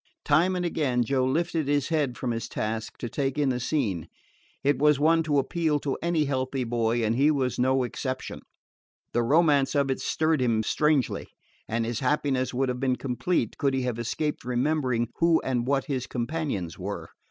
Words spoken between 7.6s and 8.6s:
exception.